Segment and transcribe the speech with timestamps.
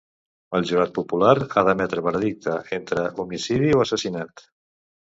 [0.59, 4.49] El jurat popular ha d'emetre veredicte entre homicidi o assassinat.